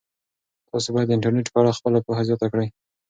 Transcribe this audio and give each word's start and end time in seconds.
تاسي 0.69 0.89
باید 0.93 1.07
د 1.09 1.13
انټرنيټ 1.15 1.47
په 1.51 1.57
اړه 1.61 1.77
خپله 1.77 1.97
پوهه 2.05 2.23
زیاته 2.27 2.47
کړئ. 2.53 2.67